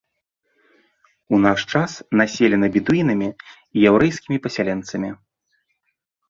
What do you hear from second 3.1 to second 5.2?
і яўрэйскімі пасяленцамі.